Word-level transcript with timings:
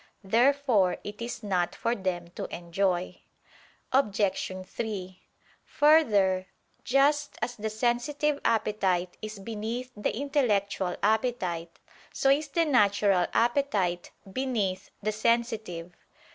Therefore 0.23 0.97
it 1.03 1.21
is 1.21 1.43
not 1.43 1.75
for 1.75 1.93
them 1.93 2.29
to 2.29 2.45
enjoy. 2.45 3.21
Obj. 3.93 4.51
3: 4.65 5.21
Further, 5.63 6.47
just 6.83 7.37
as 7.39 7.55
the 7.55 7.69
sensitive 7.69 8.39
appetite 8.43 9.15
is 9.21 9.37
beneath 9.37 9.91
the 9.95 10.17
intellectual 10.17 10.95
appetite, 11.03 11.77
so 12.11 12.31
is 12.31 12.47
the 12.47 12.65
natural 12.65 13.27
appetite 13.31 14.09
beneath 14.33 14.89
the 15.03 15.11
sensitive. 15.11 15.93